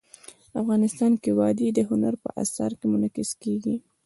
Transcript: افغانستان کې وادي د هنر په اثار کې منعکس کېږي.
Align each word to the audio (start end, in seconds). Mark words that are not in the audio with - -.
افغانستان 0.61 1.11
کې 1.21 1.29
وادي 1.39 1.67
د 1.73 1.79
هنر 1.89 2.13
په 2.23 2.29
اثار 2.43 2.71
کې 2.79 2.85
منعکس 2.93 3.29
کېږي. 3.43 3.75